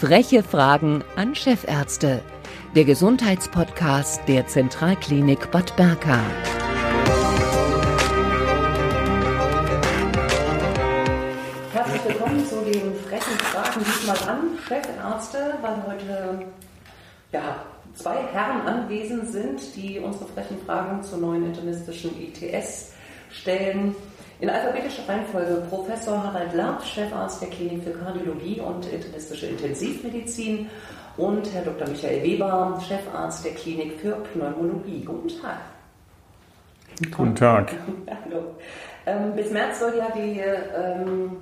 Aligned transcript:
Freche 0.00 0.42
Fragen 0.42 1.04
an 1.16 1.34
Chefärzte. 1.34 2.22
Der 2.74 2.86
Gesundheitspodcast 2.86 4.26
der 4.26 4.46
Zentralklinik 4.46 5.50
Bad 5.50 5.76
Berka. 5.76 6.18
Herzlich 11.74 12.04
willkommen 12.06 12.46
zu 12.46 12.62
den 12.62 12.94
frechen 12.94 13.38
Fragen 13.40 13.84
diesmal 13.84 14.16
an 14.26 14.58
Chefärzte, 14.66 15.58
weil 15.60 15.82
heute 15.86 16.46
ja, 17.32 17.56
zwei 17.94 18.22
Herren 18.32 18.66
anwesend 18.66 19.30
sind, 19.30 19.76
die 19.76 19.98
unsere 19.98 20.24
frechen 20.28 20.56
Fragen 20.64 21.02
zur 21.02 21.18
neuen 21.18 21.44
internistischen 21.44 22.12
ITS 22.18 22.92
stellen. 23.30 23.94
In 24.40 24.48
alphabetischer 24.48 25.06
Reihenfolge 25.06 25.66
Professor 25.68 26.22
Harald 26.22 26.54
Lapp, 26.54 26.82
Chefarzt 26.82 27.42
der 27.42 27.50
Klinik 27.50 27.84
für 27.84 27.90
Kardiologie 27.90 28.58
und 28.58 28.90
internistische 28.90 29.48
Intensivmedizin 29.48 30.70
und 31.18 31.52
Herr 31.52 31.62
Dr. 31.62 31.86
Michael 31.86 32.22
Weber, 32.22 32.80
Chefarzt 32.88 33.44
der 33.44 33.52
Klinik 33.52 34.00
für 34.00 34.12
Pneumologie. 34.12 35.04
Guten 35.04 35.28
Tag. 35.28 35.58
Guten 37.14 37.34
Tag. 37.34 37.74
Hallo. 38.24 38.54
Ähm, 39.04 39.34
bis 39.36 39.50
März 39.50 39.80
soll 39.80 39.94
ja 39.98 40.10
die 40.16 40.40
ähm, 40.40 41.36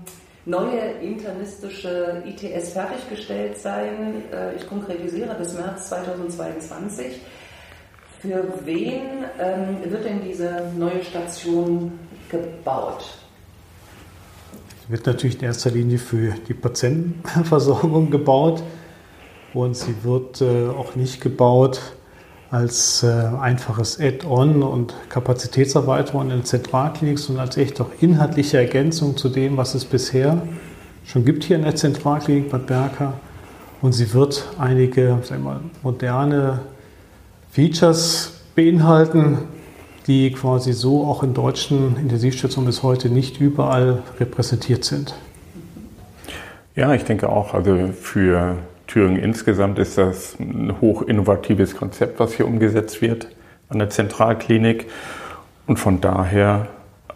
neue 0.45 0.81
internistische 1.01 2.25
ITS 2.27 2.73
fertiggestellt 2.73 3.59
sein. 3.59 4.25
Äh, 4.33 4.57
ich 4.57 4.69
konkretisiere 4.69 5.37
bis 5.37 5.55
März 5.55 5.89
2022. 5.91 7.21
Für 8.21 8.43
wen 8.65 9.01
ähm, 9.41 9.91
wird 9.91 10.05
denn 10.05 10.21
diese 10.27 10.73
neue 10.77 11.05
Station 11.05 11.93
gebaut? 12.29 13.05
Sie 14.85 14.93
wird 14.93 15.07
natürlich 15.07 15.39
in 15.39 15.45
erster 15.45 15.71
Linie 15.71 15.99
für 15.99 16.35
die 16.49 16.55
Patientenversorgung 16.55 18.11
gebaut 18.11 18.63
und 19.55 19.77
sie 19.77 19.95
wird 20.03 20.41
äh, 20.41 20.69
auch 20.69 20.97
nicht 20.97 21.21
gebaut 21.21 21.81
als 22.51 23.05
äh, 23.05 23.07
einfaches 23.07 24.01
Add-on 24.01 24.65
und 24.65 24.95
Kapazitätserweiterung 25.11 26.23
in 26.23 26.29
der 26.31 26.45
Zentralklinik, 26.45 27.21
sondern 27.21 27.47
als 27.47 27.57
echt 27.57 27.81
auch 27.81 27.91
inhaltliche 28.01 28.59
Ergänzung 28.59 29.17
zu 29.17 29.29
dem, 29.29 29.57
was 29.57 29.77
es 29.77 29.85
bisher 29.85 30.43
schon 31.05 31.25
gibt 31.25 31.45
hier 31.45 31.57
in 31.57 31.63
der 31.63 31.77
Zentralklinik 31.77 32.51
Bad 32.51 32.67
Berka. 32.67 33.13
Und 33.81 33.93
sie 33.93 34.13
wird 34.13 34.45
einige 34.59 35.21
mal, 35.41 35.61
moderne 35.83 36.61
Features 37.51 38.33
beinhalten, 38.55 39.39
die 40.07 40.33
quasi 40.33 40.73
so 40.73 41.05
auch 41.05 41.23
in 41.23 41.35
deutschen 41.35 41.97
Intensivstationen 41.97 42.67
bis 42.67 42.83
heute 42.83 43.11
nicht 43.11 43.41
überall 43.41 44.03
repräsentiert 44.19 44.85
sind. 44.85 45.15
Ja, 46.75 46.95
ich 46.95 47.05
denke 47.05 47.29
auch, 47.29 47.55
also 47.55 47.91
für 48.01 48.57
Thüringen 48.87 49.19
insgesamt 49.19 49.79
ist 49.79 49.99
das 49.99 50.39
ein 50.39 50.81
hoch 50.81 51.03
innovatives 51.03 51.77
Konzept, 51.77 52.21
was 52.21 52.35
hier 52.35 52.47
umgesetzt 52.47 53.03
wird 53.03 53.29
an 53.69 53.79
der 53.79 53.91
Zentralklinik. 53.91 54.87
Und 55.67 55.79
von 55.79 56.01
daher 56.01 56.69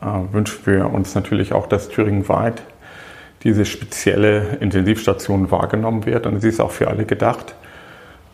äh, 0.03 0.07
wünschen 0.33 0.67
wir 0.67 0.93
uns 0.93 1.15
natürlich 1.15 1.53
auch, 1.53 1.67
dass 1.67 1.89
thüringenweit 1.89 2.63
diese 3.43 3.65
spezielle 3.65 4.59
Intensivstation 4.61 5.51
wahrgenommen 5.51 6.05
wird. 6.07 6.27
Und 6.27 6.41
sie 6.41 6.49
ist 6.49 6.61
auch 6.61 6.71
für 6.71 6.89
alle 6.89 7.05
gedacht, 7.05 7.55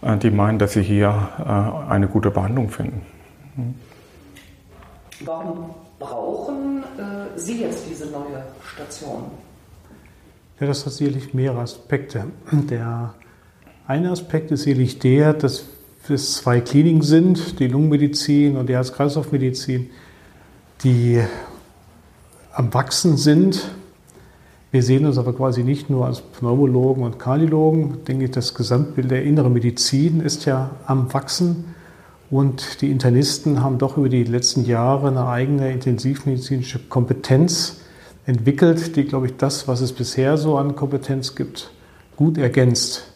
die 0.03 0.31
meinen, 0.31 0.59
dass 0.59 0.75
sie 0.75 0.83
hier 0.83 1.29
äh, 1.39 1.91
eine 1.91 2.09
gute 2.09 2.31
Behandlung 2.31 2.71
finden. 2.71 3.03
Warum 5.25 5.71
brauchen 5.99 6.85
äh, 6.97 7.39
Sie 7.39 7.63
jetzt 7.63 7.85
diese 7.91 8.07
neue 8.07 8.45
Station? 8.75 9.25
Ja, 10.61 10.67
das 10.67 10.87
hat 10.87 10.93
sicherlich 10.93 11.35
mehrere 11.35 11.61
Aspekte. 11.61 12.25
Der 12.53 13.15
eine 13.87 14.11
Aspekt 14.11 14.51
ist 14.51 14.63
sicherlich 14.63 14.99
der, 14.99 15.33
dass 15.33 15.65
es 16.09 16.35
zwei 16.35 16.61
Kliniken 16.61 17.03
sind, 17.03 17.61
die 17.61 17.69
Lungenmedizin 17.69 18.57
und 18.57 18.69
die 18.69 18.75
Herz-Kreislauf-Medizin, 18.75 19.91
die 20.83 21.22
am 22.53 22.72
Wachsen 22.75 23.17
sind. 23.17 23.71
Wir 24.71 24.83
sehen 24.83 25.06
uns 25.06 25.17
aber 25.17 25.33
quasi 25.33 25.65
nicht 25.65 25.89
nur 25.89 26.05
als 26.05 26.21
Pneumologen 26.21 27.03
und 27.03 27.19
Kardiologen. 27.19 27.95
Ich 27.99 28.05
denke, 28.05 28.29
das 28.29 28.55
Gesamtbild 28.55 29.11
der 29.11 29.25
inneren 29.25 29.55
Medizin 29.55 30.21
ist 30.21 30.45
ja 30.45 30.71
am 30.87 31.12
Wachsen. 31.15 31.75
Und 32.31 32.83
die 32.83 32.91
Internisten 32.91 33.62
haben 33.62 33.78
doch 33.78 33.97
über 33.97 34.11
die 34.11 34.25
letzten 34.25 34.67
Jahre 34.67 35.09
eine 35.09 35.27
eigene 35.27 35.73
intensivmedizinische 35.73 36.81
Kompetenz 36.81 37.81
entwickelt, 38.27 38.95
die, 38.97 39.05
glaube 39.05 39.28
ich, 39.28 39.37
das, 39.39 39.69
was 39.69 39.81
es 39.81 39.95
bisher 39.95 40.37
so 40.37 40.59
an 40.59 40.77
Kompetenz 40.77 41.34
gibt, 41.34 41.71
gut 42.17 42.37
ergänzt. 42.37 43.11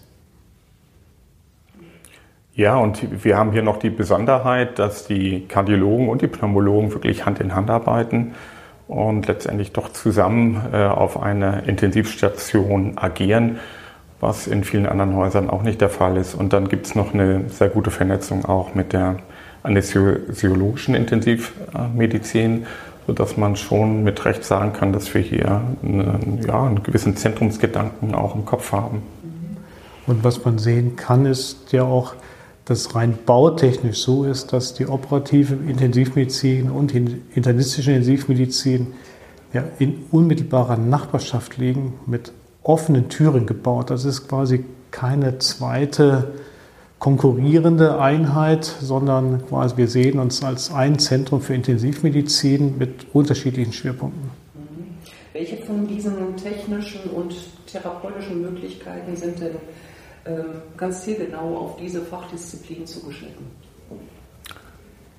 Ja, 2.55 2.79
und 2.79 3.25
wir 3.25 3.37
haben 3.37 3.53
hier 3.53 3.62
noch 3.62 3.79
die 3.79 3.91
Besonderheit, 3.91 4.79
dass 4.79 5.07
die 5.07 5.47
Kardiologen 5.49 6.09
und 6.09 6.23
die 6.23 6.29
Pneumologen 6.29 6.93
wirklich 6.93 7.27
Hand 7.27 7.41
in 7.41 7.55
Hand 7.55 7.69
arbeiten 7.69 8.33
und 8.88 9.26
letztendlich 9.26 9.72
doch 9.72 9.93
zusammen 9.93 10.60
äh, 10.72 10.84
auf 10.84 11.20
einer 11.22 11.65
Intensivstation 11.65 12.93
agieren 12.97 13.59
was 14.22 14.47
in 14.47 14.62
vielen 14.62 14.87
anderen 14.87 15.16
Häusern 15.16 15.50
auch 15.50 15.65
nicht 15.65 15.81
der 15.81 15.91
Fall 15.91 16.16
ist. 16.16 16.34
Und 16.34 16.53
dann 16.53 16.69
gibt 16.69 16.87
es 16.87 16.94
noch 16.94 17.12
eine 17.12 17.48
sehr 17.48 17.69
gute 17.69 17.91
Vernetzung 17.91 18.44
auch 18.44 18.75
mit 18.75 18.93
der 18.93 19.16
anästhesiologischen 19.65 20.94
Intensivmedizin, 20.94 22.66
sodass 23.09 23.37
man 23.37 23.56
schon 23.56 24.04
mit 24.04 24.25
Recht 24.25 24.44
sagen 24.44 24.72
kann, 24.72 24.93
dass 24.93 25.12
wir 25.12 25.20
hier 25.20 25.62
einen, 25.82 26.41
ja, 26.47 26.62
einen 26.62 26.84
gewissen 26.84 27.16
Zentrumsgedanken 27.16 28.14
auch 28.14 28.37
im 28.37 28.44
Kopf 28.44 28.70
haben. 28.70 29.03
Und 30.06 30.22
was 30.22 30.44
man 30.44 30.59
sehen 30.59 30.94
kann, 30.94 31.26
ist 31.26 31.72
ja 31.72 31.82
auch, 31.82 32.14
dass 32.65 32.95
rein 32.95 33.19
bautechnisch 33.27 33.99
so 33.99 34.25
ist, 34.25 34.53
dass 34.53 34.75
die 34.75 34.87
operative 34.87 35.55
Intensivmedizin 35.69 36.71
und 36.71 36.93
die 36.93 37.21
internistische 37.34 37.91
Intensivmedizin 37.91 38.89
ja 39.53 39.65
in 39.78 40.05
unmittelbarer 40.11 40.77
Nachbarschaft 40.77 41.59
liegen 41.59 41.95
mit 42.06 42.33
offenen 42.62 43.09
Türen 43.09 43.47
gebaut. 43.47 43.91
Das 43.91 44.05
ist 44.05 44.28
quasi 44.28 44.65
keine 44.91 45.39
zweite 45.39 46.33
konkurrierende 46.99 47.99
Einheit, 48.00 48.65
sondern 48.65 49.44
quasi 49.49 49.77
wir 49.77 49.89
sehen 49.89 50.21
uns 50.21 50.44
als 50.44 50.73
ein 50.73 51.00
Zentrum 51.00 51.41
für 51.41 51.55
Intensivmedizin 51.55 52.79
mit 52.79 53.06
unterschiedlichen 53.12 53.73
Schwerpunkten. 53.73 54.23
Mhm. 54.55 54.94
Welche 55.33 55.56
von 55.56 55.89
diesen 55.89 56.37
technischen 56.37 57.11
und 57.11 57.34
therapeutischen 57.67 58.41
Möglichkeiten 58.43 59.17
sind 59.17 59.41
denn 59.41 59.56
ganz 60.77 61.05
zielgenau 61.05 61.56
auf 61.56 61.77
diese 61.77 62.03
Fachdisziplin 62.03 62.87
zugeschnitten? 62.87 63.47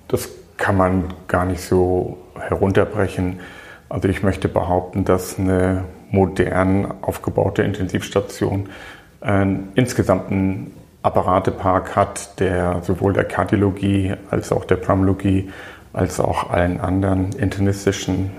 Das 0.08 0.28
kann 0.56 0.76
man 0.76 1.14
gar 1.28 1.44
nicht 1.44 1.60
so 1.60 2.18
herunterbrechen. 2.38 3.40
Also 3.88 4.08
ich 4.08 4.22
möchte 4.22 4.48
behaupten, 4.48 5.04
dass 5.04 5.38
eine 5.38 5.84
modern 6.10 7.02
aufgebaute 7.02 7.62
Intensivstation 7.62 8.68
äh, 9.20 9.46
insgesamt 9.74 10.30
einen 10.30 10.72
Apparatepark 11.02 11.96
hat, 11.96 12.40
der 12.40 12.82
sowohl 12.82 13.12
der 13.12 13.24
Kardiologie 13.24 14.14
als 14.30 14.52
auch 14.52 14.64
der 14.64 14.76
Pneumologie 14.76 15.50
als 15.92 16.18
auch 16.18 16.50
allen 16.50 16.80
anderen 16.80 17.32
internistischen 17.32 18.30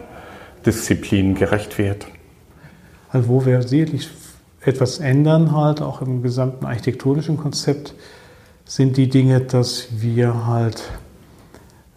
Disziplinen 0.66 1.36
gerecht 1.36 1.78
wird. 1.78 2.08
Also 3.12 3.30
wo 3.30 3.46
wir 3.46 3.62
sicherlich 3.62 4.10
etwas 4.66 5.00
ändern, 5.00 5.52
halt 5.52 5.82
auch 5.82 6.02
im 6.02 6.24
gesamten 6.24 6.66
architektonischen 6.66 7.38
Konzept, 7.38 7.94
sind 8.66 8.98
die 8.98 9.10
Dinge, 9.10 9.42
dass 9.42 9.88
wir 10.02 10.48
halt 10.48 10.84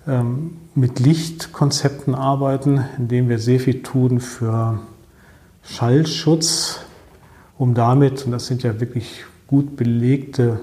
ähm, 0.06 0.58
mit 0.74 1.00
Lichtkonzepten 1.00 2.14
arbeiten, 2.14 2.84
indem 2.98 3.28
wir 3.28 3.38
sehr 3.38 3.58
viel 3.58 3.82
tun 3.82 4.20
für 4.20 4.80
Schallschutz, 5.62 6.80
um 7.56 7.74
damit, 7.74 8.24
und 8.24 8.32
das 8.32 8.46
sind 8.46 8.62
ja 8.62 8.80
wirklich 8.80 9.24
gut 9.46 9.76
belegte 9.76 10.60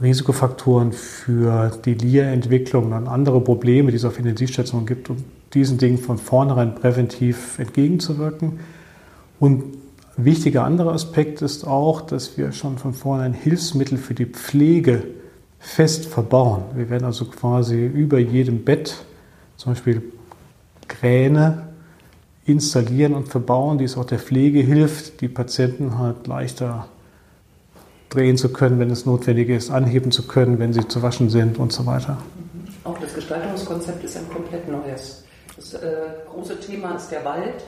Risikofaktoren 0.00 0.92
für 0.92 1.70
die 1.84 1.94
LIA-Entwicklung 1.94 2.92
und 2.92 3.08
andere 3.08 3.40
Probleme, 3.40 3.90
die 3.90 3.96
es 3.96 4.04
auf 4.04 4.18
Intensivstationen 4.18 4.86
gibt, 4.86 5.10
um 5.10 5.16
diesen 5.52 5.78
Dingen 5.78 5.98
von 5.98 6.18
vornherein 6.18 6.74
präventiv 6.74 7.58
entgegenzuwirken. 7.58 8.58
Und 9.38 9.64
wichtiger 10.16 10.64
anderer 10.64 10.92
Aspekt 10.92 11.42
ist 11.42 11.66
auch, 11.66 12.00
dass 12.00 12.36
wir 12.36 12.52
schon 12.52 12.78
von 12.78 12.94
vornherein 12.94 13.32
Hilfsmittel 13.32 13.98
für 13.98 14.14
die 14.14 14.26
Pflege 14.26 15.04
fest 15.58 16.06
verbauen. 16.06 16.64
Wir 16.74 16.90
werden 16.90 17.04
also 17.04 17.24
quasi 17.24 17.86
über 17.86 18.18
jedem 18.18 18.64
Bett 18.64 18.96
zum 19.56 19.72
Beispiel 19.72 20.02
Kräne 20.88 21.68
installieren 22.44 23.14
und 23.14 23.28
verbauen, 23.28 23.78
die 23.78 23.84
es 23.84 23.96
auch 23.96 24.04
der 24.04 24.18
Pflege 24.18 24.60
hilft, 24.60 25.20
die 25.20 25.28
Patienten 25.28 25.98
halt 25.98 26.26
leichter 26.26 26.88
drehen 28.10 28.36
zu 28.36 28.52
können, 28.52 28.78
wenn 28.78 28.90
es 28.90 29.06
notwendig 29.06 29.48
ist, 29.48 29.70
anheben 29.70 30.10
zu 30.10 30.26
können, 30.26 30.58
wenn 30.58 30.72
sie 30.72 30.86
zu 30.86 31.02
waschen 31.02 31.30
sind 31.30 31.58
und 31.58 31.72
so 31.72 31.86
weiter. 31.86 32.18
Auch 32.84 32.98
das 32.98 33.14
Gestaltungskonzept 33.14 34.04
ist 34.04 34.16
ein 34.16 34.28
komplett 34.28 34.68
neues. 34.70 35.24
Das 35.56 35.74
äh, 35.74 35.96
große 36.30 36.60
Thema 36.60 36.94
ist 36.96 37.08
der 37.08 37.24
Wald. 37.24 37.64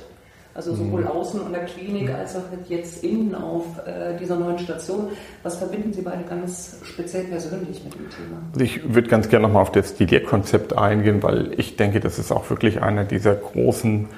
Also 0.57 0.75
sowohl 0.75 1.03
mhm. 1.03 1.09
außen 1.09 1.45
an 1.45 1.53
der 1.53 1.67
Klinik 1.67 2.11
als 2.11 2.35
auch 2.35 2.41
jetzt 2.67 3.05
innen 3.05 3.35
auf 3.35 3.65
äh, 3.85 4.17
dieser 4.19 4.37
neuen 4.37 4.59
Station. 4.59 5.09
Was 5.43 5.59
verbinden 5.59 5.93
Sie 5.93 6.01
beide 6.01 6.25
ganz 6.25 6.79
speziell 6.83 7.25
persönlich 7.25 7.85
mit 7.85 7.95
dem 7.95 8.09
Thema? 8.09 8.39
Also 8.55 8.65
ich 8.65 8.95
würde 8.95 9.07
ganz 9.07 9.29
gerne 9.29 9.47
nochmal 9.47 9.61
auf 9.61 9.73
das 9.73 9.97
Didier-Konzept 9.97 10.73
eingehen, 10.77 11.23
weil 11.23 11.53
ich 11.59 11.77
denke, 11.77 12.01
das 12.01 12.19
ist 12.19 12.33
auch 12.33 12.49
wirklich 12.49 12.81
einer 12.81 13.05
dieser 13.05 13.35
großen 13.35 14.09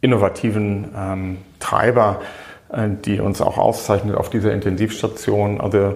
innovativen 0.00 0.90
ähm, 0.96 1.38
Treiber, 1.58 2.20
äh, 2.68 2.90
die 3.04 3.18
uns 3.18 3.40
auch 3.40 3.58
auszeichnet 3.58 4.14
auf 4.14 4.30
dieser 4.30 4.52
Intensivstation. 4.52 5.60
Also 5.60 5.94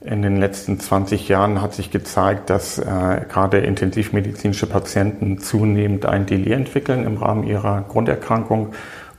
in 0.00 0.22
den 0.22 0.36
letzten 0.38 0.80
20 0.80 1.28
Jahren 1.28 1.62
hat 1.62 1.74
sich 1.74 1.92
gezeigt, 1.92 2.50
dass 2.50 2.78
äh, 2.78 3.20
gerade 3.28 3.58
intensivmedizinische 3.58 4.66
Patienten 4.66 5.38
zunehmend 5.38 6.06
ein 6.06 6.26
Delir 6.26 6.56
entwickeln 6.56 7.06
im 7.06 7.18
Rahmen 7.18 7.44
ihrer 7.44 7.82
Grunderkrankung 7.82 8.72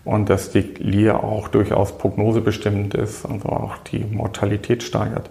und 0.05 0.29
dass 0.29 0.51
die 0.51 0.61
LIR 0.61 1.23
auch 1.23 1.47
durchaus 1.47 1.97
prognosebestimmend 1.97 2.93
ist, 2.93 3.25
also 3.25 3.49
auch 3.49 3.77
die 3.77 4.03
Mortalität 4.03 4.83
steigert. 4.83 5.29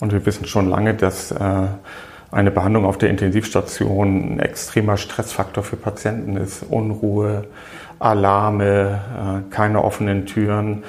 Und 0.00 0.12
wir 0.12 0.24
wissen 0.26 0.46
schon 0.46 0.68
lange, 0.68 0.94
dass 0.94 1.30
äh, 1.32 1.66
eine 2.30 2.50
Behandlung 2.50 2.84
auf 2.84 2.98
der 2.98 3.10
Intensivstation 3.10 4.34
ein 4.34 4.40
extremer 4.40 4.96
Stressfaktor 4.96 5.62
für 5.62 5.76
Patienten 5.76 6.36
ist. 6.36 6.64
Unruhe, 6.68 7.44
Alarme, 7.98 9.00
äh, 9.48 9.54
keine 9.54 9.82
offenen 9.82 10.26
Türen. 10.26 10.84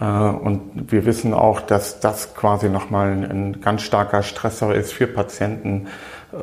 Äh, 0.00 0.04
und 0.04 0.90
wir 0.90 1.04
wissen 1.04 1.34
auch, 1.34 1.60
dass 1.60 2.00
das 2.00 2.34
quasi 2.34 2.68
nochmal 2.68 3.10
ein 3.10 3.60
ganz 3.60 3.82
starker 3.82 4.22
Stressor 4.22 4.74
ist 4.74 4.92
für 4.92 5.06
Patienten, 5.06 5.88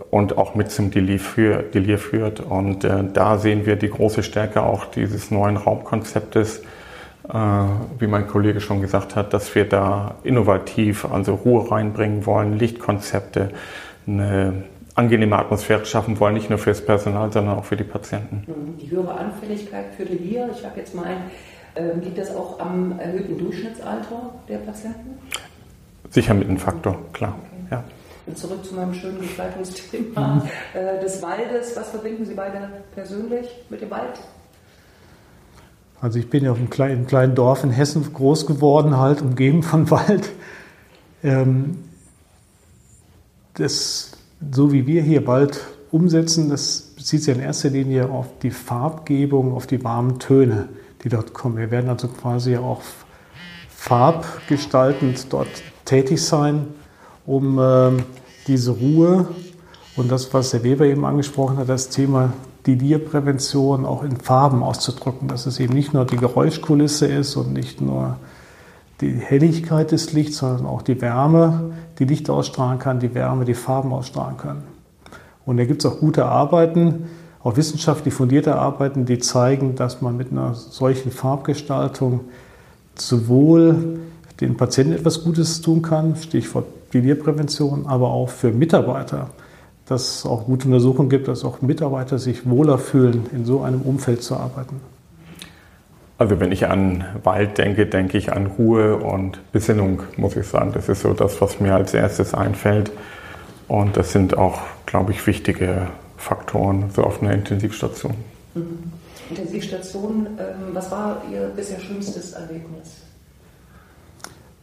und 0.09 0.37
auch 0.37 0.55
mit 0.55 0.71
zum 0.71 0.91
Delir, 0.91 1.19
für, 1.19 1.61
Delir 1.61 1.97
führt. 1.97 2.39
Und 2.39 2.83
äh, 2.83 3.03
da 3.13 3.37
sehen 3.37 3.65
wir 3.65 3.75
die 3.75 3.89
große 3.89 4.23
Stärke 4.23 4.63
auch 4.63 4.85
dieses 4.85 5.31
neuen 5.31 5.57
Raumkonzeptes, 5.57 6.59
äh, 7.29 7.33
wie 7.99 8.07
mein 8.07 8.27
Kollege 8.27 8.61
schon 8.61 8.81
gesagt 8.81 9.15
hat, 9.15 9.33
dass 9.33 9.53
wir 9.53 9.67
da 9.67 10.15
innovativ, 10.23 11.05
also 11.05 11.35
Ruhe 11.35 11.69
reinbringen 11.71 12.25
wollen, 12.25 12.57
Lichtkonzepte, 12.57 13.49
eine 14.07 14.63
angenehme 14.95 15.37
Atmosphäre 15.37 15.85
schaffen 15.85 16.19
wollen, 16.19 16.33
nicht 16.33 16.49
nur 16.49 16.57
für 16.57 16.71
das 16.71 16.83
Personal, 16.83 17.31
sondern 17.31 17.57
auch 17.57 17.65
für 17.65 17.75
die 17.75 17.83
Patienten. 17.83 18.43
Mhm. 18.47 18.77
Die 18.79 18.89
höhere 18.89 19.13
Anfälligkeit 19.13 19.85
für 19.95 20.05
Delir, 20.05 20.49
ich 20.51 20.65
habe 20.65 20.79
jetzt 20.79 20.95
mal 20.95 21.05
ein, 21.05 21.17
äh, 21.75 21.93
liegt 21.99 22.17
das 22.17 22.33
auch 22.33 22.59
am 22.59 22.97
erhöhten 22.97 23.37
Durchschnittsalter 23.37 24.31
der 24.47 24.57
Patienten? 24.59 25.19
Sicher 26.09 26.33
mit 26.33 26.47
einem 26.47 26.57
Faktor, 26.57 26.97
klar. 27.11 27.35
Okay. 27.35 27.67
Ja. 27.71 27.83
Und 28.25 28.37
zurück 28.37 28.65
zu 28.65 28.73
meinem 28.73 28.93
schönen 28.93 29.21
Gestaltungsthema 29.21 30.35
mhm. 30.35 30.41
äh, 30.73 30.99
des 30.99 31.21
Waldes. 31.21 31.75
Was 31.75 31.89
verbinden 31.89 32.25
Sie 32.25 32.33
beide 32.33 32.69
persönlich 32.93 33.47
mit 33.69 33.81
dem 33.81 33.91
Wald? 33.91 34.19
Also 36.01 36.19
ich 36.19 36.29
bin 36.29 36.43
ja 36.43 36.51
auf 36.51 36.57
einem 36.57 36.69
kleinen, 36.69 37.07
kleinen 37.07 37.35
Dorf 37.35 37.63
in 37.63 37.69
Hessen 37.69 38.13
groß 38.13 38.47
geworden, 38.47 38.97
halt 38.97 39.21
umgeben 39.21 39.63
von 39.63 39.89
Wald. 39.91 40.31
Ähm, 41.23 41.83
das, 43.53 44.11
so 44.51 44.73
wie 44.73 44.87
wir 44.87 45.01
hier 45.01 45.25
Wald 45.27 45.61
umsetzen, 45.91 46.49
das 46.49 46.93
bezieht 46.95 47.23
sich 47.23 47.35
in 47.35 47.41
erster 47.41 47.69
Linie 47.69 48.09
auf 48.09 48.27
die 48.41 48.51
Farbgebung, 48.51 49.53
auf 49.53 49.67
die 49.67 49.83
warmen 49.83 50.19
Töne, 50.19 50.69
die 51.03 51.09
dort 51.09 51.33
kommen. 51.33 51.57
Wir 51.57 51.71
werden 51.71 51.89
also 51.89 52.07
quasi 52.07 52.57
auch 52.57 52.81
farbgestaltend 53.69 55.31
dort 55.31 55.47
tätig 55.85 56.23
sein 56.23 56.67
um 57.25 57.59
äh, 57.59 57.91
diese 58.47 58.71
Ruhe 58.71 59.27
und 59.95 60.11
das, 60.11 60.33
was 60.33 60.53
Herr 60.53 60.63
Weber 60.63 60.85
eben 60.85 61.05
angesprochen 61.05 61.57
hat, 61.57 61.69
das 61.69 61.89
Thema 61.89 62.33
Delirprävention 62.67 63.85
auch 63.85 64.03
in 64.03 64.17
Farben 64.17 64.63
auszudrücken, 64.63 65.27
dass 65.27 65.45
es 65.45 65.59
eben 65.59 65.73
nicht 65.73 65.93
nur 65.93 66.05
die 66.05 66.17
Geräuschkulisse 66.17 67.05
ist 67.05 67.35
und 67.35 67.53
nicht 67.53 67.81
nur 67.81 68.17
die 69.01 69.11
Helligkeit 69.11 69.91
des 69.91 70.13
Lichts, 70.13 70.37
sondern 70.37 70.65
auch 70.65 70.81
die 70.81 71.01
Wärme, 71.01 71.73
die 71.99 72.05
Licht 72.05 72.29
ausstrahlen 72.29 72.79
kann, 72.79 72.99
die 72.99 73.13
Wärme, 73.13 73.45
die 73.45 73.53
Farben 73.53 73.93
ausstrahlen 73.93 74.37
können. 74.37 74.63
Und 75.45 75.57
da 75.57 75.65
gibt 75.65 75.83
es 75.83 75.91
auch 75.91 75.99
gute 75.99 76.25
Arbeiten, 76.25 77.05
auch 77.43 77.57
wissenschaftlich 77.57 78.13
fundierte 78.13 78.55
Arbeiten, 78.55 79.05
die 79.05 79.19
zeigen, 79.19 79.75
dass 79.75 80.01
man 80.01 80.17
mit 80.17 80.31
einer 80.31 80.55
solchen 80.55 81.11
Farbgestaltung 81.11 82.21
sowohl 82.95 83.99
den 84.41 84.57
Patienten 84.57 84.93
etwas 84.93 85.23
Gutes 85.23 85.61
tun 85.61 85.81
kann, 85.81 86.15
Stichwort 86.15 86.65
Delirprävention, 86.93 87.85
aber 87.87 88.09
auch 88.09 88.29
für 88.29 88.51
Mitarbeiter, 88.51 89.29
dass 89.85 90.19
es 90.19 90.25
auch 90.25 90.45
gute 90.45 90.67
Untersuchungen 90.67 91.09
gibt, 91.09 91.27
dass 91.27 91.43
auch 91.43 91.61
Mitarbeiter 91.61 92.19
sich 92.19 92.49
wohler 92.49 92.77
fühlen, 92.77 93.27
in 93.31 93.45
so 93.45 93.61
einem 93.61 93.81
Umfeld 93.81 94.23
zu 94.23 94.35
arbeiten. 94.35 94.81
Also 96.17 96.39
wenn 96.39 96.51
ich 96.51 96.67
an 96.67 97.03
Wald 97.23 97.57
denke, 97.57 97.85
denke 97.85 98.17
ich 98.17 98.31
an 98.31 98.47
Ruhe 98.47 98.95
und 98.95 99.39
Besinnung, 99.51 100.03
muss 100.15 100.35
ich 100.37 100.47
sagen. 100.47 100.71
Das 100.73 100.87
ist 100.87 101.01
so 101.01 101.13
das, 101.13 101.41
was 101.41 101.59
mir 101.59 101.75
als 101.75 101.93
erstes 101.93 102.33
einfällt. 102.33 102.91
Und 103.67 103.97
das 103.97 104.13
sind 104.13 104.37
auch, 104.37 104.61
glaube 104.85 105.11
ich, 105.11 105.27
wichtige 105.27 105.87
Faktoren 106.17 106.85
so 106.95 107.03
auf 107.03 107.21
einer 107.21 107.33
Intensivstation. 107.33 108.13
Mhm. 108.53 108.91
Intensivstation, 109.29 110.27
ähm, 110.39 110.73
was 110.73 110.91
war 110.91 111.21
Ihr 111.31 111.51
bisher 111.55 111.79
schlimmstes 111.79 112.33
Erlebnis? 112.33 113.01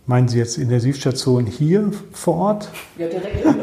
Meinen 0.07 0.27
Sie 0.29 0.39
jetzt 0.39 0.59
Intensivstation 0.59 1.47
hier 1.47 1.93
vor 2.13 2.35
Ort? 2.35 2.69
Ja, 2.99 3.07
direkt 3.07 3.45
im, 3.45 3.55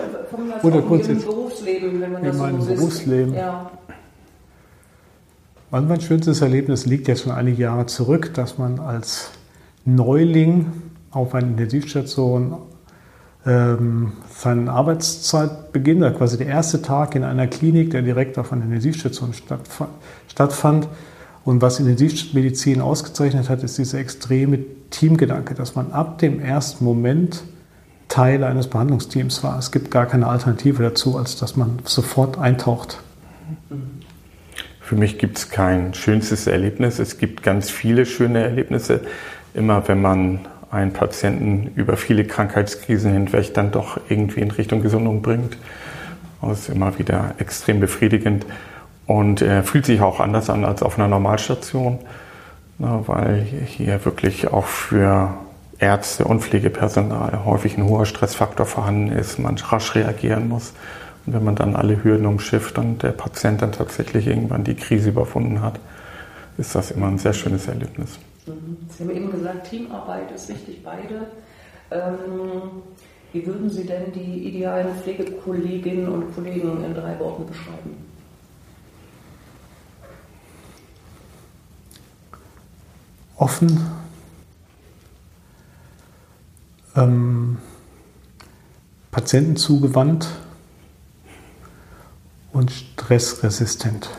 Oder 0.63 0.81
kurz 0.81 1.07
im 1.07 1.21
Berufsleben, 1.21 1.99
wenn 1.99 2.11
man 2.13 2.23
das 2.23 2.37
in 2.37 2.61
so 2.61 2.73
Berufsleben. 2.73 3.33
Ja. 3.33 3.71
Also 5.71 5.87
mein 5.87 6.01
schönstes 6.01 6.41
Erlebnis 6.41 6.85
liegt 6.85 7.07
jetzt 7.07 7.23
schon 7.23 7.33
einige 7.33 7.63
Jahre 7.63 7.85
zurück, 7.85 8.33
dass 8.33 8.57
man 8.57 8.79
als 8.79 9.31
Neuling 9.85 10.67
auf 11.11 11.35
einer 11.35 11.47
Intensivstation 11.47 12.57
ähm, 13.45 14.13
seine 14.33 14.71
Arbeitszeit 14.71 15.71
beginnt, 15.71 16.01
quasi 16.17 16.37
der 16.37 16.47
erste 16.47 16.81
Tag 16.81 17.15
in 17.15 17.23
einer 17.23 17.47
Klinik, 17.47 17.91
der 17.91 18.01
direkt 18.01 18.37
auf 18.37 18.51
einer 18.51 18.63
Intensivstation 18.63 19.33
stattfand. 20.27 20.87
Und 21.45 21.61
was 21.61 21.79
Intensivmedizin 21.79 22.81
ausgezeichnet 22.81 23.49
hat, 23.49 23.63
ist 23.63 23.77
dieser 23.77 23.99
extreme 23.99 24.59
Teamgedanke, 24.89 25.53
dass 25.55 25.75
man 25.75 25.91
ab 25.91 26.19
dem 26.19 26.41
ersten 26.41 26.83
Moment 26.83 27.43
Teil 28.07 28.43
eines 28.43 28.67
Behandlungsteams 28.67 29.43
war. 29.43 29.57
Es 29.57 29.71
gibt 29.71 29.91
gar 29.91 30.05
keine 30.07 30.27
Alternative 30.27 30.81
dazu, 30.83 31.17
als 31.17 31.37
dass 31.37 31.55
man 31.55 31.79
sofort 31.85 32.37
eintaucht. 32.37 32.97
Für 34.81 34.95
mich 34.95 35.19
gibt 35.19 35.37
es 35.37 35.49
kein 35.49 35.93
schönstes 35.93 36.47
Erlebnis. 36.47 36.97
Es 36.97 37.19
gibt 37.19 37.43
ganz 37.43 37.69
viele 37.69 38.07
schöne 38.07 38.41
Erlebnisse. 38.41 39.01
Immer 39.53 39.87
wenn 39.87 40.01
man 40.01 40.39
einen 40.71 40.93
Patienten 40.93 41.71
über 41.75 41.97
viele 41.97 42.25
Krankheitskrisen 42.25 43.11
hinweg 43.13 43.53
dann 43.53 43.71
doch 43.71 43.99
irgendwie 44.09 44.41
in 44.41 44.51
Richtung 44.51 44.81
Gesundung 44.81 45.21
bringt. 45.21 45.57
Das 46.41 46.61
ist 46.61 46.69
immer 46.69 46.97
wieder 46.97 47.35
extrem 47.37 47.79
befriedigend 47.79 48.45
und 49.09 49.41
er 49.41 49.63
fühlt 49.63 49.85
sich 49.85 50.01
auch 50.01 50.19
anders 50.19 50.49
an 50.49 50.63
als 50.63 50.83
auf 50.83 50.97
einer 50.97 51.07
Normalstation 51.07 51.99
weil 52.79 53.41
hier 53.41 54.03
wirklich 54.05 54.47
auch 54.47 54.65
für 54.65 55.33
Ärzte 55.79 56.23
und 56.25 56.41
Pflegepersonal 56.41 57.45
häufig 57.45 57.77
ein 57.77 57.85
hoher 57.85 58.05
Stressfaktor 58.05 58.65
vorhanden 58.65 59.11
ist, 59.11 59.37
man 59.37 59.57
rasch 59.57 59.95
reagieren 59.95 60.47
muss. 60.47 60.73
Und 61.25 61.33
wenn 61.33 61.43
man 61.43 61.55
dann 61.55 61.75
alle 61.75 62.03
Hürden 62.03 62.25
umschifft 62.25 62.77
und 62.77 63.03
der 63.03 63.11
Patient 63.11 63.61
dann 63.61 63.73
tatsächlich 63.73 64.27
irgendwann 64.27 64.63
die 64.63 64.75
Krise 64.75 65.09
überwunden 65.09 65.61
hat, 65.61 65.79
ist 66.57 66.73
das 66.73 66.91
immer 66.91 67.07
ein 67.07 67.17
sehr 67.17 67.33
schönes 67.33 67.67
Erlebnis. 67.67 68.17
Mhm. 68.45 68.77
Sie 68.89 69.03
haben 69.03 69.15
eben 69.15 69.31
gesagt, 69.31 69.69
Teamarbeit 69.69 70.31
ist 70.31 70.49
wichtig, 70.49 70.81
beide. 70.83 71.27
Ähm, 71.91 72.81
wie 73.33 73.45
würden 73.45 73.69
Sie 73.69 73.85
denn 73.85 74.11
die 74.13 74.47
idealen 74.47 74.95
Pflegekolleginnen 74.95 76.07
und 76.07 76.33
Kollegen 76.33 76.83
in 76.83 76.93
drei 76.93 77.19
Worten 77.19 77.45
beschreiben? 77.45 78.08
Offen, 83.39 83.87
ähm, 86.95 87.57
Patienten 89.11 89.55
zugewandt 89.55 90.27
und 92.51 92.71
stressresistent. 92.71 94.09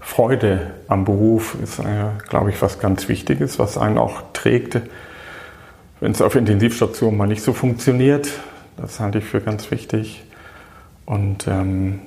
Freude 0.00 0.74
am 0.88 1.04
Beruf 1.04 1.56
ist, 1.62 1.78
äh, 1.78 2.10
glaube 2.28 2.50
ich, 2.50 2.60
was 2.60 2.80
ganz 2.80 3.08
Wichtiges, 3.08 3.58
was 3.58 3.78
einen 3.78 3.98
auch 3.98 4.22
trägt, 4.32 4.80
wenn 6.00 6.12
es 6.12 6.20
auf 6.20 6.34
Intensivstationen 6.34 7.16
mal 7.16 7.26
nicht 7.28 7.42
so 7.42 7.52
funktioniert. 7.52 8.28
Das 8.76 9.00
halte 9.00 9.18
ich 9.18 9.24
für 9.24 9.40
ganz 9.40 9.70
wichtig. 9.70 10.24
Und 11.06 11.46
ähm, 11.46 12.00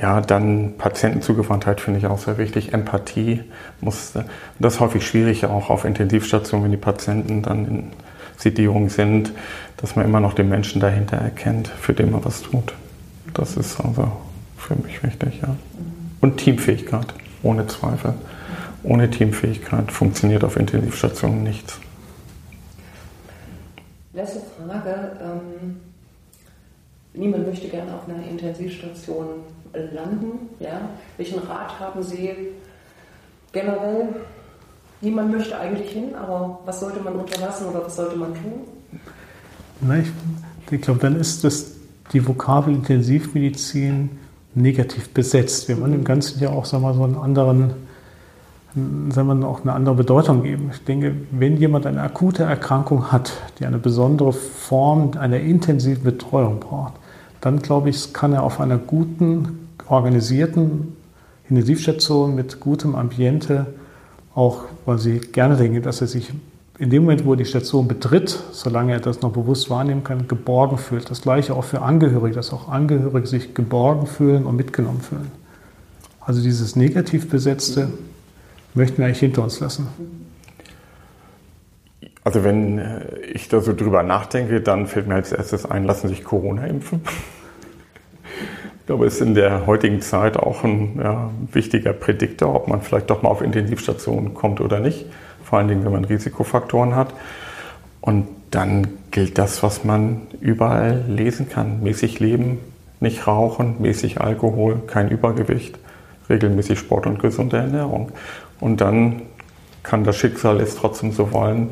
ja, 0.00 0.20
dann 0.20 0.74
Patientenzugewandtheit 0.78 1.80
finde 1.80 1.98
ich 1.98 2.06
auch 2.06 2.18
sehr 2.18 2.38
wichtig. 2.38 2.72
Empathie 2.72 3.44
muss, 3.80 4.12
das 4.58 4.74
ist 4.74 4.80
häufig 4.80 5.06
schwierig 5.06 5.44
auch 5.44 5.70
auf 5.70 5.84
Intensivstationen, 5.84 6.64
wenn 6.64 6.70
die 6.70 6.76
Patienten 6.78 7.42
dann 7.42 7.66
in 7.66 7.92
Sedierung 8.36 8.88
sind, 8.88 9.32
dass 9.76 9.94
man 9.94 10.04
immer 10.04 10.20
noch 10.20 10.34
den 10.34 10.48
Menschen 10.48 10.80
dahinter 10.80 11.16
erkennt, 11.16 11.68
für 11.68 11.92
den 11.92 12.10
man 12.10 12.24
was 12.24 12.42
tut. 12.42 12.72
Das 13.34 13.56
ist 13.56 13.80
also 13.80 14.10
für 14.56 14.74
mich 14.76 15.02
wichtig, 15.02 15.40
ja. 15.42 15.56
Und 16.20 16.38
Teamfähigkeit, 16.38 17.06
ohne 17.42 17.66
Zweifel. 17.66 18.14
ohne 18.84 19.10
Teamfähigkeit 19.10 19.92
funktioniert 19.92 20.44
auf 20.44 20.56
Intensivstationen 20.56 21.42
nichts. 21.42 21.78
Letzte 24.12 24.40
Frage. 24.40 25.12
Ähm, 25.22 25.76
niemand 27.14 27.46
möchte 27.46 27.68
gerne 27.68 27.94
auf 27.94 28.08
einer 28.08 28.26
Intensivstation 28.28 29.26
landen. 29.74 30.48
Ja? 30.60 30.80
Welchen 31.16 31.38
Rat 31.40 31.78
haben 31.78 32.02
Sie 32.02 32.30
generell? 33.52 34.08
Niemand 35.00 35.32
möchte 35.32 35.58
eigentlich 35.58 35.90
hin, 35.90 36.14
aber 36.14 36.60
was 36.64 36.80
sollte 36.80 37.00
man 37.00 37.14
unterlassen 37.14 37.66
oder 37.66 37.84
was 37.84 37.96
sollte 37.96 38.16
man 38.16 38.32
tun? 38.34 38.62
Na, 39.80 39.98
ich, 39.98 40.12
ich 40.70 40.80
glaube, 40.80 41.00
dann 41.00 41.16
ist 41.18 41.42
das 41.42 41.72
die 42.12 42.26
Vokabel 42.26 42.74
Intensivmedizin 42.74 44.10
negativ 44.54 45.10
besetzt. 45.10 45.68
Wir 45.68 45.80
wollen 45.80 45.92
dem 45.92 46.04
Ganzen 46.04 46.40
ja 46.40 46.50
auch 46.50 46.64
sagen 46.64 46.82
wir, 46.82 46.94
so 46.94 47.04
einen 47.04 47.16
anderen, 47.16 47.72
sagen 49.10 49.40
wir, 49.40 49.48
auch 49.48 49.62
eine 49.62 49.72
andere 49.72 49.94
Bedeutung 49.94 50.42
geben. 50.42 50.70
Ich 50.72 50.84
denke, 50.84 51.14
wenn 51.30 51.56
jemand 51.56 51.86
eine 51.86 52.02
akute 52.02 52.44
Erkrankung 52.44 53.10
hat, 53.10 53.32
die 53.58 53.66
eine 53.66 53.78
besondere 53.78 54.32
Form 54.32 55.12
einer 55.18 55.40
intensiven 55.40 56.04
Betreuung 56.04 56.60
braucht, 56.60 56.94
dann 57.40 57.60
glaube 57.60 57.90
ich, 57.90 58.12
kann 58.12 58.32
er 58.32 58.44
auf 58.44 58.60
einer 58.60 58.78
guten, 58.78 59.61
organisierten 59.88 60.96
Intensivstation 61.48 62.34
mit 62.34 62.60
gutem 62.60 62.94
Ambiente 62.94 63.66
auch, 64.34 64.64
weil 64.86 64.98
sie 64.98 65.18
gerne 65.18 65.56
denken, 65.56 65.82
dass 65.82 66.00
er 66.00 66.06
sich 66.06 66.32
in 66.78 66.90
dem 66.90 67.02
Moment, 67.04 67.24
wo 67.24 67.34
er 67.34 67.36
die 67.36 67.44
Station 67.44 67.86
betritt, 67.86 68.42
solange 68.50 68.94
er 68.94 69.00
das 69.00 69.20
noch 69.20 69.32
bewusst 69.32 69.70
wahrnehmen 69.70 70.02
kann, 70.02 70.26
geborgen 70.26 70.78
fühlt. 70.78 71.10
Das 71.10 71.20
gleiche 71.22 71.54
auch 71.54 71.64
für 71.64 71.82
Angehörige, 71.82 72.34
dass 72.34 72.52
auch 72.52 72.68
Angehörige 72.68 73.26
sich 73.26 73.54
geborgen 73.54 74.06
fühlen 74.06 74.46
und 74.46 74.56
mitgenommen 74.56 75.00
fühlen. 75.00 75.30
Also 76.20 76.42
dieses 76.42 76.76
negativ 76.76 77.28
besetzte 77.28 77.88
möchten 78.74 78.98
wir 78.98 79.06
eigentlich 79.06 79.20
hinter 79.20 79.42
uns 79.42 79.60
lassen. 79.60 79.86
Also 82.24 82.44
wenn 82.44 82.78
äh, 82.78 83.16
ich 83.32 83.48
da 83.48 83.60
so 83.60 83.74
drüber 83.74 84.02
nachdenke, 84.02 84.60
dann 84.60 84.86
fällt 84.86 85.08
mir 85.08 85.16
als 85.16 85.32
erstes 85.32 85.66
ein, 85.66 85.84
lassen 85.84 86.08
sich 86.08 86.24
Corona 86.24 86.66
impfen. 86.66 87.00
Ich 88.82 88.86
glaube, 88.86 89.06
es 89.06 89.14
ist 89.14 89.20
in 89.20 89.34
der 89.34 89.66
heutigen 89.66 90.02
Zeit 90.02 90.36
auch 90.36 90.64
ein 90.64 91.00
ja, 91.02 91.30
wichtiger 91.52 91.92
Prädiktor, 91.92 92.54
ob 92.54 92.68
man 92.68 92.82
vielleicht 92.82 93.10
doch 93.10 93.22
mal 93.22 93.28
auf 93.28 93.40
Intensivstationen 93.40 94.34
kommt 94.34 94.60
oder 94.60 94.80
nicht 94.80 95.06
vor 95.52 95.58
allen 95.58 95.68
Dingen, 95.68 95.84
wenn 95.84 95.92
man 95.92 96.06
Risikofaktoren 96.06 96.96
hat. 96.96 97.12
Und 98.00 98.26
dann 98.50 98.86
gilt 99.10 99.36
das, 99.36 99.62
was 99.62 99.84
man 99.84 100.22
überall 100.40 101.04
lesen 101.08 101.50
kann. 101.50 101.82
Mäßig 101.82 102.20
leben, 102.20 102.58
nicht 103.00 103.26
rauchen, 103.26 103.76
mäßig 103.78 104.22
Alkohol, 104.22 104.80
kein 104.86 105.10
Übergewicht, 105.10 105.78
regelmäßig 106.30 106.78
Sport 106.78 107.06
und 107.06 107.18
gesunde 107.18 107.58
Ernährung. 107.58 108.12
Und 108.60 108.80
dann 108.80 109.20
kann 109.82 110.04
das 110.04 110.16
Schicksal 110.16 110.58
es 110.62 110.74
trotzdem 110.74 111.12
so 111.12 111.32
wollen, 111.32 111.68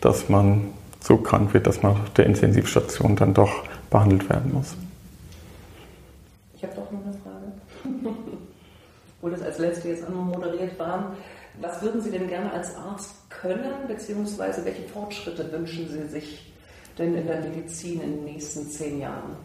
dass 0.00 0.28
man 0.28 0.62
so 0.98 1.16
krank 1.16 1.54
wird, 1.54 1.68
dass 1.68 1.84
man 1.84 1.92
auf 1.92 2.10
der 2.16 2.26
Intensivstation 2.26 3.14
dann 3.14 3.32
doch 3.32 3.62
behandelt 3.90 4.28
werden 4.28 4.52
muss. 4.52 4.74
Ich 6.56 6.64
habe 6.64 6.74
doch 6.74 6.90
noch 6.90 7.04
eine 7.04 7.14
Frage. 7.22 8.16
Wo 9.20 9.28
das 9.28 9.42
als 9.42 9.58
letzte 9.58 9.88
jetzt 9.88 10.04
anmoderiert 10.04 10.78
war. 10.78 11.14
Was 11.60 11.82
würden 11.82 12.00
Sie 12.00 12.10
denn 12.10 12.28
gerne 12.28 12.52
als 12.52 12.74
Arzt 12.76 13.14
können, 13.28 13.86
beziehungsweise 13.86 14.64
welche 14.64 14.82
Fortschritte 14.82 15.50
wünschen 15.52 15.88
Sie 15.88 16.08
sich 16.08 16.52
denn 16.98 17.14
in 17.14 17.26
der 17.26 17.40
Medizin 17.40 18.00
in 18.00 18.16
den 18.16 18.24
nächsten 18.24 18.68
zehn 18.68 19.00
Jahren? 19.00 19.36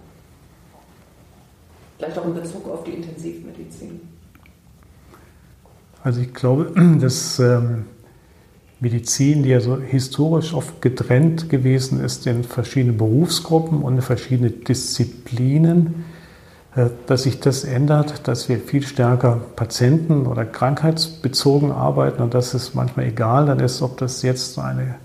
Vielleicht 1.98 2.18
auch 2.18 2.26
in 2.26 2.36
Bezug 2.36 2.70
auf 2.70 2.84
die 2.84 2.92
Intensivmedizin. 2.92 4.02
Also 6.04 6.22
ich 6.22 6.34
glaube, 6.34 6.72
dass 7.02 7.40
ähm, 7.40 7.86
Medizin, 8.80 9.44
die 9.44 9.50
ja 9.50 9.62
so 9.62 9.80
historisch 9.80 10.54
oft 10.54 10.82
getrennt 10.82 11.50
gewesen 11.50 12.04
ist 12.04 12.28
in 12.28 12.44
verschiedene 12.44 12.94
Berufsgruppen 12.94 13.82
und 13.82 13.96
in 13.96 14.02
verschiedene 14.02 14.52
Disziplinen, 14.52 16.06
dass 17.08 17.24
sich 17.24 17.40
das 17.40 17.64
ändert, 17.64 18.28
dass 18.28 18.50
wir 18.50 18.60
viel 18.60 18.86
stärker 18.86 19.40
patienten- 19.56 20.28
oder 20.28 20.44
krankheitsbezogen 20.44 21.72
arbeiten 21.72 22.22
und 22.22 22.34
dass 22.34 22.54
es 22.54 22.74
manchmal 22.74 23.06
egal 23.06 23.46
dann 23.46 23.62
ist, 23.62 23.82
ob 23.82 23.98
das 23.98 24.22
jetzt 24.24 24.60
eine 24.60 24.96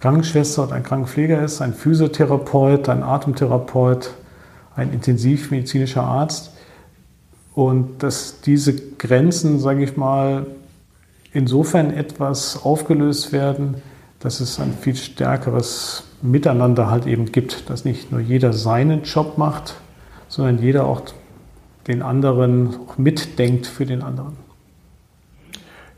Krankenschwester 0.00 0.64
oder 0.64 0.74
ein 0.74 0.82
Krankenpfleger 0.82 1.42
ist, 1.42 1.62
ein 1.62 1.72
Physiotherapeut, 1.72 2.88
ein 2.88 3.04
Atemtherapeut, 3.04 4.10
ein 4.74 4.92
intensivmedizinischer 4.92 6.02
Arzt. 6.02 6.52
Und 7.54 8.02
dass 8.02 8.40
diese 8.40 8.74
Grenzen, 8.74 9.60
sage 9.60 9.84
ich 9.84 9.96
mal, 9.96 10.46
insofern 11.32 11.94
etwas 11.94 12.64
aufgelöst 12.64 13.32
werden, 13.32 13.76
dass 14.18 14.40
es 14.40 14.58
ein 14.58 14.74
viel 14.80 14.96
stärkeres 14.96 16.02
Miteinander 16.22 16.90
halt 16.90 17.06
eben 17.06 17.30
gibt, 17.30 17.70
dass 17.70 17.84
nicht 17.84 18.10
nur 18.10 18.20
jeder 18.20 18.52
seinen 18.52 19.04
Job 19.04 19.38
macht, 19.38 19.76
sondern 20.34 20.58
jeder 20.58 20.86
auch 20.86 21.02
den 21.86 22.02
anderen 22.02 22.76
auch 22.88 22.98
mitdenkt 22.98 23.68
für 23.68 23.86
den 23.86 24.02
anderen. 24.02 24.36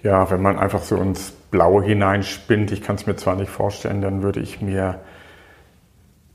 Ja, 0.02 0.30
wenn 0.30 0.42
man 0.42 0.58
einfach 0.58 0.82
so 0.82 0.96
ins 0.96 1.30
Blaue 1.50 1.82
hineinspinnt, 1.82 2.70
ich 2.70 2.82
kann 2.82 2.96
es 2.96 3.06
mir 3.06 3.16
zwar 3.16 3.36
nicht 3.36 3.48
vorstellen, 3.48 4.02
dann 4.02 4.22
würde 4.22 4.40
ich 4.40 4.60
mir 4.60 5.00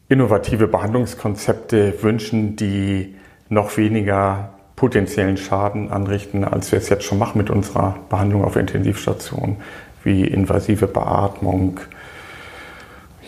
innovative 0.09 0.67
Behandlungskonzepte 0.67 2.01
wünschen, 2.01 2.55
die 2.55 3.15
noch 3.49 3.77
weniger 3.77 4.49
potenziellen 4.75 5.37
Schaden 5.37 5.91
anrichten, 5.91 6.43
als 6.43 6.71
wir 6.71 6.79
es 6.79 6.89
jetzt 6.89 7.03
schon 7.03 7.19
machen 7.19 7.37
mit 7.37 7.51
unserer 7.51 7.97
Behandlung 8.09 8.43
auf 8.43 8.55
Intensivstationen, 8.55 9.57
wie 10.03 10.23
invasive 10.23 10.87
Beatmung, 10.87 11.79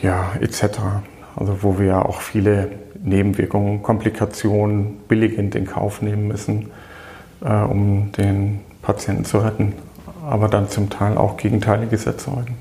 ja, 0.01 0.34
etc. 0.42 0.80
Also 1.35 1.63
wo 1.63 1.79
wir 1.79 2.05
auch 2.05 2.21
viele 2.21 2.71
Nebenwirkungen, 3.01 3.81
Komplikationen 3.83 4.97
billigend 5.07 5.55
in 5.55 5.65
Kauf 5.65 6.01
nehmen 6.01 6.27
müssen, 6.27 6.71
äh, 7.43 7.61
um 7.61 8.11
den 8.13 8.61
Patienten 8.81 9.25
zu 9.25 9.39
retten, 9.39 9.73
aber 10.23 10.47
dann 10.47 10.69
zum 10.69 10.89
Teil 10.89 11.17
auch 11.17 11.37
Gegenteiliges 11.37 12.05
erzeugen. 12.05 12.57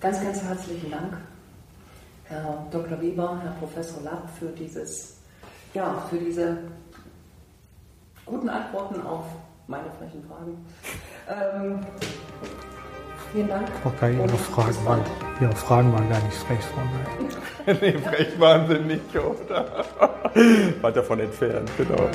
Ganz, 0.00 0.22
ganz 0.22 0.42
herzlichen 0.42 0.90
Dank, 0.90 1.16
Herr 2.24 2.66
Dr. 2.70 3.00
Weber, 3.00 3.40
Herr 3.42 3.52
Professor 3.52 4.02
Lapp, 4.02 4.28
für 4.38 4.46
dieses, 4.46 5.16
ja, 5.74 6.04
für 6.08 6.18
diese 6.18 6.58
guten 8.24 8.48
Antworten 8.48 9.00
auf 9.02 9.24
meine 9.66 9.90
frechen 9.98 10.22
Fragen. 10.28 10.56
Ähm, 11.28 11.80
Vielen 13.32 13.48
Dank. 13.48 13.68
Okay, 13.84 14.16
Ihre, 14.16 14.28
Fragen 14.28 15.04
Ihre 15.40 15.54
Fragen 15.54 15.92
waren 15.92 16.08
gar 16.08 16.20
nicht 16.22 16.36
frech, 16.36 16.58
Frau 16.60 16.82
nee, 17.80 17.92
frech 17.98 18.40
waren 18.40 18.66
sie 18.66 18.78
nicht, 18.78 19.14
oder? 19.14 19.84
Weit 20.82 20.96
davon 20.96 21.20
entfernt, 21.20 21.70
genau. 21.76 22.08